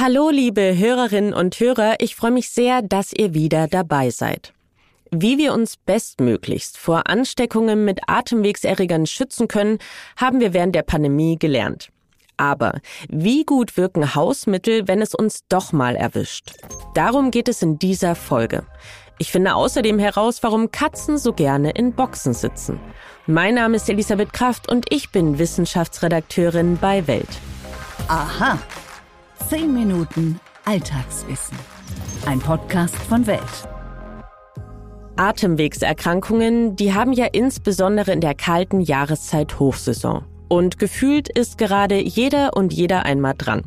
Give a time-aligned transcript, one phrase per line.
[0.00, 4.52] Hallo, liebe Hörerinnen und Hörer, ich freue mich sehr, dass ihr wieder dabei seid.
[5.10, 9.78] Wie wir uns bestmöglichst vor Ansteckungen mit Atemwegserregern schützen können,
[10.16, 11.88] haben wir während der Pandemie gelernt.
[12.36, 16.52] Aber wie gut wirken Hausmittel, wenn es uns doch mal erwischt?
[16.94, 18.64] Darum geht es in dieser Folge.
[19.18, 22.78] Ich finde außerdem heraus, warum Katzen so gerne in Boxen sitzen.
[23.26, 27.40] Mein Name ist Elisabeth Kraft und ich bin Wissenschaftsredakteurin bei Welt.
[28.06, 28.60] Aha.
[29.46, 31.56] Zehn Minuten Alltagswissen.
[32.26, 33.40] Ein Podcast von Welt.
[35.16, 40.26] Atemwegserkrankungen, die haben ja insbesondere in der kalten Jahreszeit Hochsaison.
[40.48, 43.62] Und gefühlt ist gerade jeder und jeder einmal dran.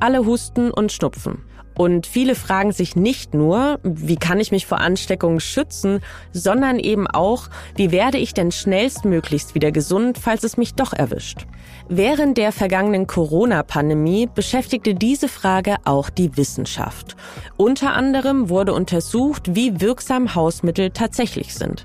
[0.00, 1.44] Alle husten und schnupfen.
[1.76, 6.00] Und viele fragen sich nicht nur, wie kann ich mich vor Ansteckungen schützen,
[6.32, 11.46] sondern eben auch, wie werde ich denn schnellstmöglichst wieder gesund, falls es mich doch erwischt.
[11.88, 17.16] Während der vergangenen Corona-Pandemie beschäftigte diese Frage auch die Wissenschaft.
[17.56, 21.84] Unter anderem wurde untersucht, wie wirksam Hausmittel tatsächlich sind.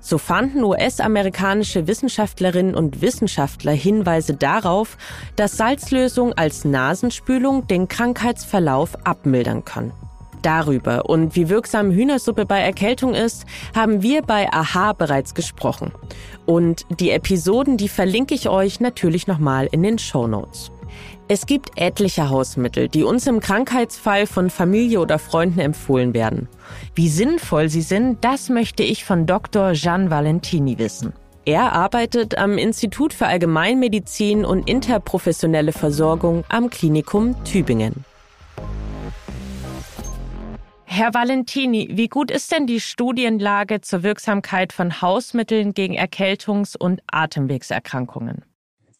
[0.00, 4.96] So fanden US-amerikanische Wissenschaftlerinnen und Wissenschaftler Hinweise darauf,
[5.36, 9.92] dass Salzlösung als Nasenspülung den Krankheitsverlauf abmildern kann.
[10.44, 15.90] Darüber und wie wirksam Hühnersuppe bei Erkältung ist, haben wir bei AHA bereits gesprochen.
[16.44, 20.70] Und die Episoden, die verlinke ich euch natürlich nochmal in den Show Notes.
[21.26, 26.48] Es gibt etliche Hausmittel, die uns im Krankheitsfall von Familie oder Freunden empfohlen werden.
[26.94, 29.72] Wie sinnvoll sie sind, das möchte ich von Dr.
[29.72, 31.14] Gian Valentini wissen.
[31.46, 38.04] Er arbeitet am Institut für Allgemeinmedizin und interprofessionelle Versorgung am Klinikum Tübingen.
[40.84, 47.02] Herr Valentini, wie gut ist denn die Studienlage zur Wirksamkeit von Hausmitteln gegen Erkältungs- und
[47.10, 48.44] Atemwegserkrankungen?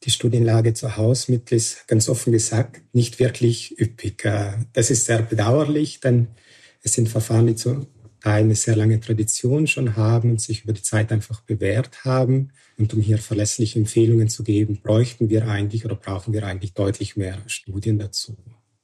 [0.05, 4.25] Die Studienlage zu Hausmittel ist ganz offen gesagt nicht wirklich üppig.
[4.25, 6.29] Äh, das ist sehr bedauerlich, denn
[6.83, 7.57] es sind Verfahren, die
[8.23, 12.53] eine sehr lange Tradition schon haben und sich über die Zeit einfach bewährt haben.
[12.79, 17.17] Und um hier verlässliche Empfehlungen zu geben, bräuchten wir eigentlich oder brauchen wir eigentlich deutlich
[17.17, 18.37] mehr Studien dazu.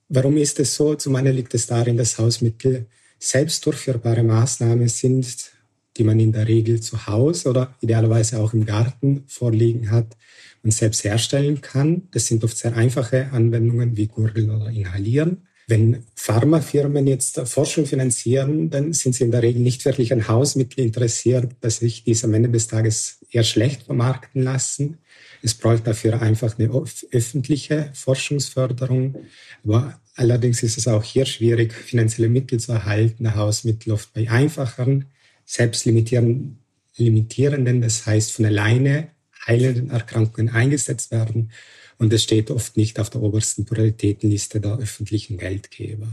[0.09, 0.95] Warum ist es so?
[0.95, 2.87] Zum einen liegt es darin, dass Hausmittel
[3.19, 5.53] selbst durchführbare Maßnahmen sind,
[5.97, 10.17] die man in der Regel zu Hause oder idealerweise auch im Garten vorliegen hat
[10.63, 12.09] und selbst herstellen kann.
[12.13, 15.47] Das sind oft sehr einfache Anwendungen wie Gurgeln oder Inhalieren.
[15.67, 20.85] Wenn Pharmafirmen jetzt Forschung finanzieren, dann sind sie in der Regel nicht wirklich an Hausmittel
[20.85, 24.99] interessiert, dass sich dies am Ende des Tages eher schlecht vermarkten lassen.
[25.43, 26.71] Es braucht dafür einfach eine
[27.13, 29.15] öffentliche Forschungsförderung.
[29.65, 33.37] Aber allerdings ist es auch hier schwierig, finanzielle Mittel zu erhalten.
[33.37, 35.07] Hausmittel oft bei einfacheren,
[35.51, 39.09] selbstlimitierenden, das heißt von alleine
[39.47, 41.51] heilenden Erkrankungen eingesetzt werden.
[41.99, 46.07] Und es steht oft nicht auf der obersten Prioritätenliste der öffentlichen Geldgeber.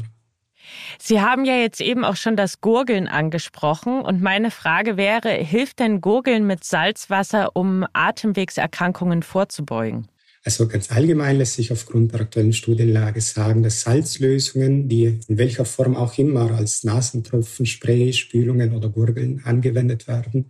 [1.00, 4.02] Sie haben ja jetzt eben auch schon das Gurgeln angesprochen.
[4.02, 10.10] Und meine Frage wäre, hilft denn Gurgeln mit Salzwasser, um Atemwegserkrankungen vorzubeugen?
[10.48, 15.66] Also ganz allgemein lässt sich aufgrund der aktuellen Studienlage sagen, dass Salzlösungen, die in welcher
[15.66, 20.46] Form auch immer als Nasentropfen, Spray, Spülungen oder Gurgeln angewendet werden,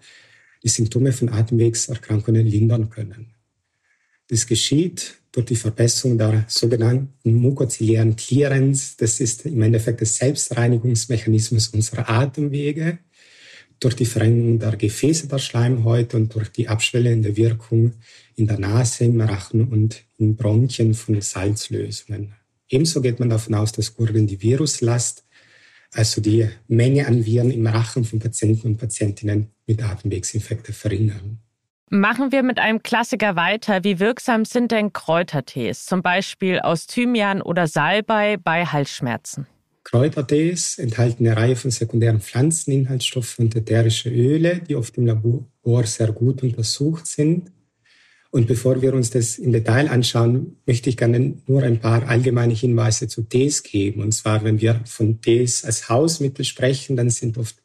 [0.63, 3.33] die Symptome von Atemwegserkrankungen lindern können.
[4.27, 8.97] Das geschieht durch die Verbesserung der sogenannten mukoziliären Clearance.
[8.99, 12.99] Das ist im Endeffekt der Selbstreinigungsmechanismus unserer Atemwege,
[13.79, 17.93] durch die Verengung der Gefäße der Schleimhäute und durch die abschwellende Wirkung
[18.35, 22.33] in der Nase, im Rachen und in Bronchien von Salzlösungen.
[22.69, 25.23] Ebenso geht man davon aus, dass Gurgeln die Viruslast
[25.93, 31.39] also die Menge an Viren im Rachen von Patienten und Patientinnen mit Atemwegsinfekten verringern.
[31.89, 33.83] Machen wir mit einem Klassiker weiter.
[33.85, 39.47] Wie wirksam sind denn Kräutertees, zum Beispiel aus Thymian oder Salbei bei Halsschmerzen?
[39.89, 46.11] Kräutertees enthalten eine Reihe von sekundären Pflanzeninhaltsstoffen und ätherische Öle, die oft im Labor sehr
[46.11, 47.53] gut untersucht sind.
[48.29, 52.53] Und bevor wir uns das im Detail anschauen, möchte ich gerne nur ein paar allgemeine
[52.53, 54.01] Hinweise zu Tees geben.
[54.01, 57.55] Und zwar, wenn wir von Tees als Hausmittel sprechen, dann sind oft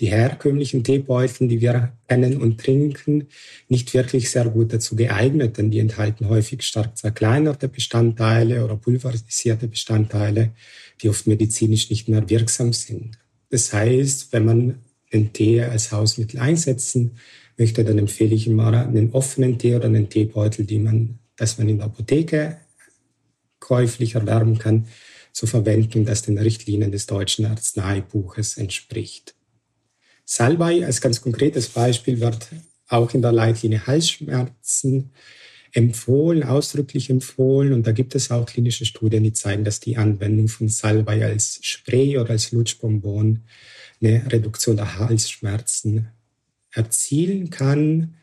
[0.00, 3.28] die herkömmlichen Teebeutel, die wir kennen und trinken,
[3.68, 9.68] nicht wirklich sehr gut dazu geeignet, denn die enthalten häufig stark zerkleinerte Bestandteile oder pulverisierte
[9.68, 10.52] Bestandteile,
[11.00, 13.18] die oft medizinisch nicht mehr wirksam sind.
[13.50, 14.78] Das heißt, wenn man
[15.12, 17.12] den Tee als Hausmittel einsetzen
[17.58, 21.68] möchte, dann empfehle ich immer einen offenen Tee oder einen Teebeutel, die man, dass man
[21.68, 22.58] in der Apotheke
[23.60, 24.86] käuflich erwerben kann,
[25.32, 29.34] zur Verwendung, das den Richtlinien des deutschen Arzneibuches entspricht.
[30.24, 32.48] Salbei als ganz konkretes Beispiel wird
[32.88, 35.12] auch in der Leitlinie Halsschmerzen
[35.72, 37.72] empfohlen, ausdrücklich empfohlen.
[37.72, 41.58] Und da gibt es auch klinische Studien, die zeigen, dass die Anwendung von Salbei als
[41.62, 43.44] Spray oder als Lutschbonbon
[44.00, 46.08] eine Reduktion der Halsschmerzen
[46.72, 48.14] erzielen kann.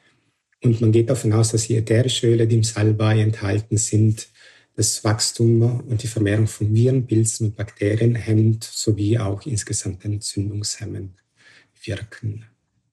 [0.64, 4.28] Und man geht davon aus, dass die ätherische Öle, die im Salbei enthalten sind,
[4.76, 11.12] das Wachstum und die Vermehrung von Viren, Pilzen und Bakterien hemmt, sowie auch insgesamt entzündungshemmend
[11.84, 12.46] wirken.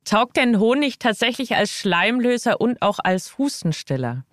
[0.04, 4.24] Taugt denn Honig tatsächlich als Schleimlöser und auch als Hustenstiller?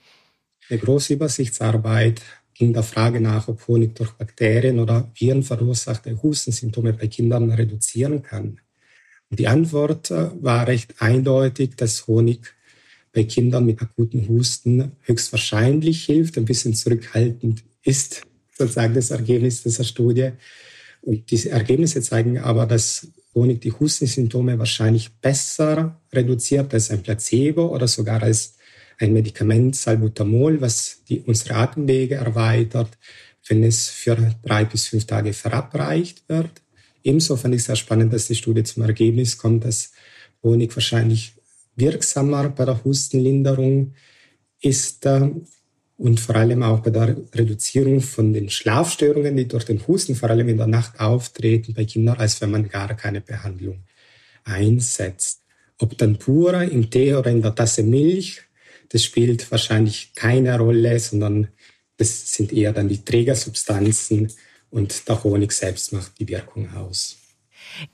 [0.69, 2.21] Eine große Übersichtsarbeit
[2.53, 8.21] ging der Frage nach, ob Honig durch Bakterien oder Viren verursachte Hustensymptome bei Kindern reduzieren
[8.21, 8.59] kann.
[9.29, 12.53] Und die Antwort äh, war recht eindeutig, dass Honig
[13.11, 18.23] bei Kindern mit akuten Husten höchstwahrscheinlich hilft, ein bisschen zurückhaltend ist
[18.57, 20.31] sozusagen das Ergebnis dieser Studie.
[21.01, 27.67] Und diese Ergebnisse zeigen aber, dass Honig die Hustensymptome wahrscheinlich besser reduziert als ein Placebo
[27.67, 28.55] oder sogar als
[28.99, 32.97] ein Medikament Salbutamol, was die, unsere Atemwege erweitert,
[33.47, 36.61] wenn es für drei bis fünf Tage verabreicht wird.
[37.03, 39.91] Ebenso fand ich sehr spannend, dass die Studie zum Ergebnis kommt, dass
[40.43, 41.33] Honig wahrscheinlich
[41.75, 43.93] wirksamer bei der Hustenlinderung
[44.61, 45.05] ist
[46.03, 50.29] und vor allem auch bei der Reduzierung von den Schlafstörungen, die durch den Husten vor
[50.29, 53.85] allem in der Nacht auftreten bei Kindern, als wenn man gar keine Behandlung
[54.43, 55.43] einsetzt.
[55.79, 58.41] Ob dann pur im Tee oder in der Tasse Milch,
[58.89, 61.47] das spielt wahrscheinlich keine Rolle, sondern
[61.95, 64.29] das sind eher dann die Trägersubstanzen
[64.71, 67.15] und der Honig selbst macht die Wirkung aus.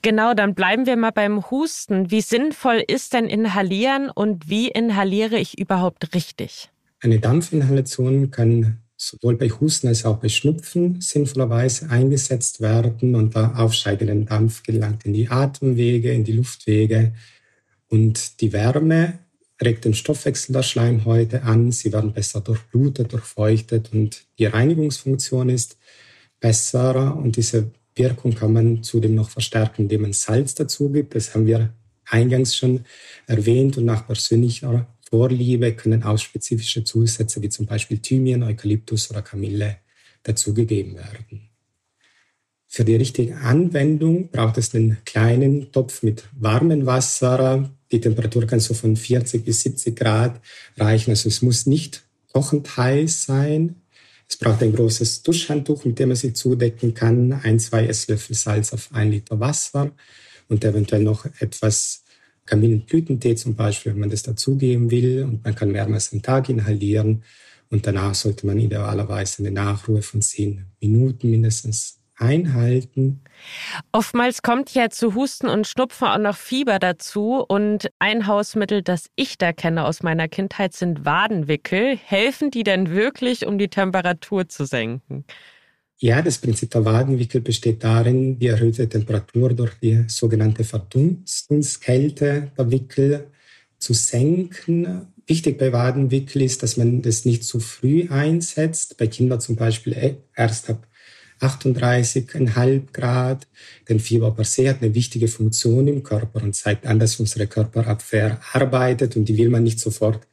[0.01, 2.09] Genau, dann bleiben wir mal beim Husten.
[2.09, 6.71] Wie sinnvoll ist denn Inhalieren und wie inhaliere ich überhaupt richtig?
[7.01, 13.57] Eine Dampfinhalation kann sowohl bei Husten als auch bei Schnupfen sinnvollerweise eingesetzt werden und der
[13.57, 17.13] aufsteigende Dampf gelangt in die Atemwege, in die Luftwege
[17.87, 19.19] und die Wärme
[19.61, 25.77] regt den Stoffwechsel der Schleimhäute an, sie werden besser durchblutet, durchfeuchtet und die Reinigungsfunktion ist
[26.39, 31.15] besser und diese Wirkung kann man zudem noch verstärken, indem man Salz dazu gibt.
[31.15, 31.73] Das haben wir
[32.05, 32.85] eingangs schon
[33.27, 39.21] erwähnt und nach persönlicher Vorliebe können auch spezifische Zusätze wie zum Beispiel Thymian, Eukalyptus oder
[39.21, 39.77] Kamille
[40.23, 41.49] dazugegeben werden.
[42.67, 47.67] Für die richtige Anwendung braucht es einen kleinen Topf mit warmem Wasser.
[47.91, 50.39] Die Temperatur kann so von 40 bis 70 Grad
[50.77, 51.09] reichen.
[51.09, 53.77] Also es muss nicht kochend heiß sein.
[54.27, 57.33] Es braucht ein großes Duschhandtuch, mit dem man sich zudecken kann.
[57.33, 59.91] Ein, zwei Esslöffel Salz auf ein Liter Wasser
[60.47, 62.03] und eventuell noch etwas
[62.49, 65.23] Kamillenblütentee zum Beispiel, wenn man das dazugeben will.
[65.23, 67.23] Und man kann mehrmals am Tag inhalieren.
[67.69, 73.21] Und danach sollte man idealerweise eine Nachruhe von zehn Minuten mindestens einhalten.
[73.91, 77.45] Oftmals kommt ja zu Husten und Schnupfen auch noch Fieber dazu.
[77.47, 81.97] Und ein Hausmittel, das ich da kenne aus meiner Kindheit, sind Wadenwickel.
[81.97, 85.23] Helfen die denn wirklich, um die Temperatur zu senken?
[86.01, 92.71] Ja, das Prinzip der Wadenwickel besteht darin, die erhöhte Temperatur durch die sogenannte Verdunstungskälte der
[92.71, 93.27] Wickel
[93.79, 95.07] zu senken.
[95.27, 98.97] Wichtig bei Wadenwickel ist, dass man das nicht zu früh einsetzt.
[98.97, 100.87] Bei Kindern zum Beispiel e- erst ab
[101.41, 103.45] 38,5 Grad.
[103.89, 107.47] Denn Fieber per se hat eine wichtige Funktion im Körper und zeigt an, dass unsere
[107.47, 110.28] Körperabwehr arbeitet und die will man nicht sofort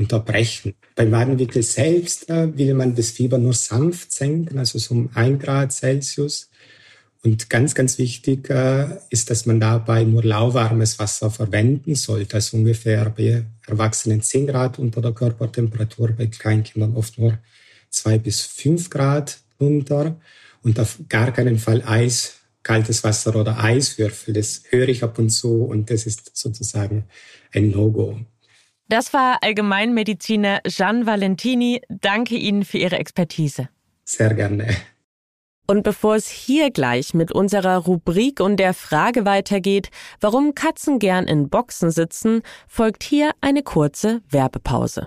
[0.00, 0.74] unterbrechen.
[0.96, 5.38] Beim Wadenwickel selbst äh, will man das Fieber nur sanft senken, also so um ein
[5.38, 6.48] Grad Celsius.
[7.22, 12.56] Und ganz, ganz wichtig äh, ist, dass man dabei nur lauwarmes Wasser verwenden sollte, also
[12.56, 17.38] ungefähr bei Erwachsenen 10 Grad unter der Körpertemperatur, bei Kleinkindern oft nur
[17.90, 20.18] 2 bis 5 Grad unter
[20.62, 24.32] und auf gar keinen Fall Eis, kaltes Wasser oder Eiswürfel.
[24.32, 27.04] Das höre ich ab und zu und das ist sozusagen
[27.52, 28.18] ein No-Go.
[28.90, 31.80] Das war Allgemeinmediziner Gian Valentini.
[31.88, 33.68] Danke Ihnen für Ihre Expertise.
[34.04, 34.66] Sehr gerne.
[35.68, 41.28] Und bevor es hier gleich mit unserer Rubrik und der Frage weitergeht, warum Katzen gern
[41.28, 45.06] in Boxen sitzen, folgt hier eine kurze Werbepause.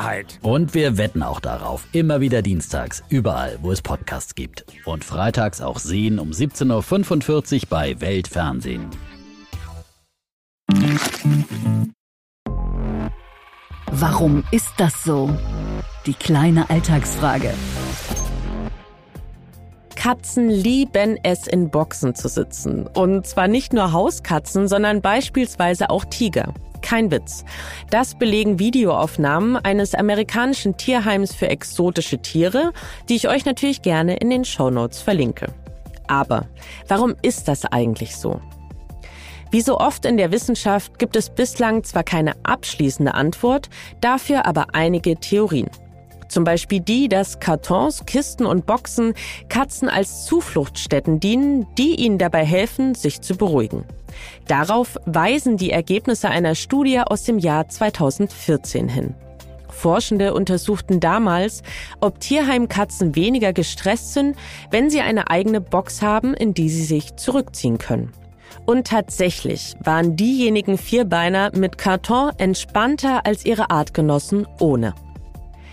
[0.00, 0.38] Wahrheit.
[0.42, 1.86] Und wir wetten auch darauf.
[1.92, 4.64] Immer wieder dienstags, überall, wo es Podcasts gibt.
[4.84, 8.88] Und freitags auch sehen um 17.45 Uhr bei Weltfernsehen.
[13.92, 15.30] Warum ist das so?
[16.06, 17.52] Die kleine Alltagsfrage.
[19.96, 22.86] Katzen lieben es, in Boxen zu sitzen.
[22.86, 26.54] Und zwar nicht nur Hauskatzen, sondern beispielsweise auch Tiger.
[26.82, 27.44] Kein Witz.
[27.90, 32.72] Das belegen Videoaufnahmen eines amerikanischen Tierheims für exotische Tiere,
[33.08, 35.46] die ich euch natürlich gerne in den Shownotes verlinke.
[36.06, 36.46] Aber
[36.88, 38.40] warum ist das eigentlich so?
[39.50, 43.68] Wie so oft in der Wissenschaft gibt es bislang zwar keine abschließende Antwort,
[44.00, 45.68] dafür aber einige Theorien.
[46.30, 49.14] Zum Beispiel die, dass Kartons, Kisten und Boxen
[49.48, 53.84] Katzen als Zufluchtsstätten dienen, die ihnen dabei helfen, sich zu beruhigen.
[54.46, 59.14] Darauf weisen die Ergebnisse einer Studie aus dem Jahr 2014 hin.
[59.68, 61.62] Forschende untersuchten damals,
[62.00, 64.36] ob Tierheimkatzen weniger gestresst sind,
[64.70, 68.12] wenn sie eine eigene Box haben, in die sie sich zurückziehen können.
[68.66, 74.94] Und tatsächlich waren diejenigen Vierbeiner mit Karton entspannter als ihre Artgenossen ohne.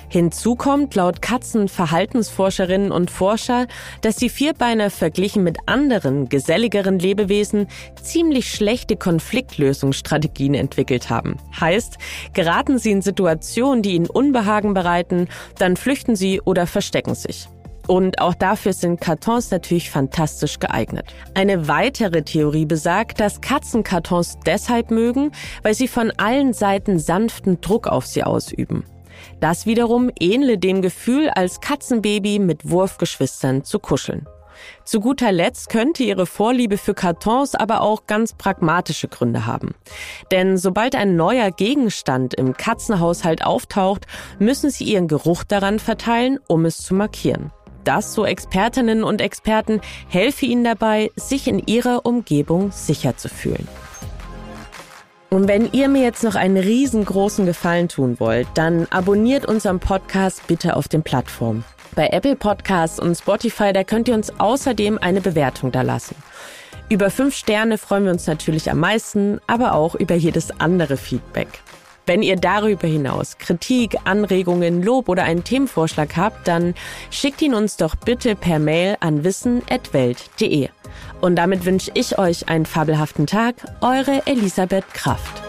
[0.10, 3.68] Hinzu kommt laut Katzenverhaltensforscherinnen und Forscher,
[4.02, 7.68] dass die Vierbeiner verglichen mit anderen, geselligeren Lebewesen
[8.02, 11.38] ziemlich schlechte Konfliktlösungsstrategien entwickelt haben.
[11.60, 11.98] Heißt,
[12.34, 17.50] geraten sie in Situationen, die ihnen Unbehagen bereiten, dann flüchten sie oder verstecken sich.
[17.88, 21.06] Und auch dafür sind Kartons natürlich fantastisch geeignet.
[21.34, 25.32] Eine weitere Theorie besagt, dass Katzen Kartons deshalb mögen,
[25.64, 28.84] weil sie von allen Seiten sanften Druck auf sie ausüben.
[29.40, 34.28] Das wiederum ähnle dem Gefühl, als Katzenbaby mit Wurfgeschwistern zu kuscheln.
[34.84, 39.76] Zu guter Letzt könnte ihre Vorliebe für Kartons aber auch ganz pragmatische Gründe haben.
[40.32, 44.08] Denn sobald ein neuer Gegenstand im Katzenhaushalt auftaucht,
[44.40, 47.52] müssen sie ihren Geruch daran verteilen, um es zu markieren.
[47.84, 53.68] Das, so Expertinnen und Experten, helfe ihnen dabei, sich in ihrer Umgebung sicher zu fühlen.
[55.30, 60.48] Und wenn ihr mir jetzt noch einen riesengroßen Gefallen tun wollt, dann abonniert unseren Podcast
[60.48, 61.66] bitte auf den Plattformen.
[61.96, 66.16] Bei Apple Podcasts und Spotify, da könnt ihr uns außerdem eine Bewertung da lassen.
[66.90, 71.60] Über fünf Sterne freuen wir uns natürlich am meisten, aber auch über jedes andere Feedback.
[72.06, 76.74] Wenn ihr darüber hinaus Kritik, Anregungen, Lob oder einen Themenvorschlag habt, dann
[77.12, 80.70] schickt ihn uns doch bitte per Mail an wissen.welt.de.
[81.22, 83.56] Und damit wünsche ich euch einen fabelhaften Tag.
[83.82, 85.47] Eure Elisabeth Kraft.